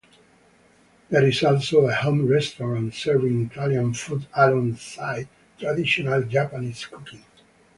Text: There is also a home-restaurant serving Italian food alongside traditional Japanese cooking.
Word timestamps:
There 1.11 1.27
is 1.27 1.43
also 1.43 1.85
a 1.85 1.93
home-restaurant 1.93 2.95
serving 2.95 3.51
Italian 3.51 3.93
food 3.93 4.25
alongside 4.35 5.29
traditional 5.59 6.23
Japanese 6.23 6.83
cooking. 6.87 7.23